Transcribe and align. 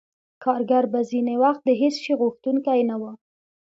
کارګر 0.43 0.83
به 0.93 0.99
ځینې 1.11 1.35
وخت 1.43 1.61
د 1.65 1.69
هېڅ 1.81 1.95
شي 2.03 2.13
غوښتونکی 2.21 2.79
نه 2.89 2.95
وو 3.01 3.11